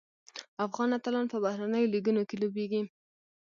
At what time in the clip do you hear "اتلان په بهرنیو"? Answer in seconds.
0.97-1.91